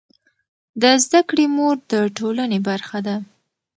[0.81, 3.15] د زده کړې مور د ټولنې برخه ده.